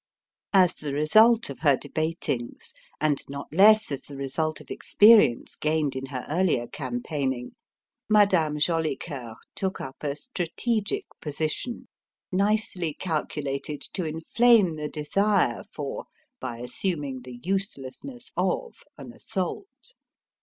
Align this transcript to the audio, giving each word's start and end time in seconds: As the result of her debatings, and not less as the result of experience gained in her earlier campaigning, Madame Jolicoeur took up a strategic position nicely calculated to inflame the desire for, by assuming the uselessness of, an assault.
As 0.51 0.73
the 0.73 0.93
result 0.95 1.51
of 1.51 1.59
her 1.59 1.77
debatings, 1.77 2.73
and 2.99 3.21
not 3.29 3.53
less 3.53 3.91
as 3.91 4.01
the 4.01 4.17
result 4.17 4.59
of 4.59 4.71
experience 4.71 5.55
gained 5.55 5.95
in 5.95 6.07
her 6.07 6.25
earlier 6.27 6.65
campaigning, 6.65 7.51
Madame 8.09 8.57
Jolicoeur 8.57 9.35
took 9.53 9.79
up 9.79 9.97
a 10.01 10.15
strategic 10.15 11.05
position 11.21 11.87
nicely 12.31 12.95
calculated 12.95 13.81
to 13.93 14.03
inflame 14.03 14.75
the 14.75 14.89
desire 14.89 15.63
for, 15.65 16.05
by 16.39 16.57
assuming 16.57 17.21
the 17.21 17.39
uselessness 17.43 18.31
of, 18.35 18.77
an 18.97 19.13
assault. 19.13 19.93